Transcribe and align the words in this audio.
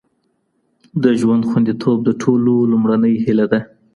د 1.03 1.05
ژوند 1.19 1.43
خوندیتوب 1.49 1.97
د 2.03 2.09
ټولو 2.21 2.53
لومړنۍ 2.71 3.13
هیله 3.25 3.45
ده. 3.51 3.59